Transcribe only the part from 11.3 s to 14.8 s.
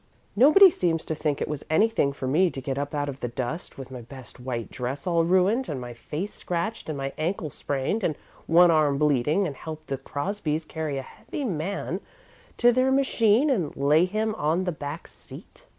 man to their machine and lay him on the